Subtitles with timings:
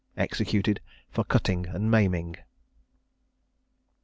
[0.17, 0.81] EXECUTED
[1.11, 2.37] FOR CUTTING AND MAIMING.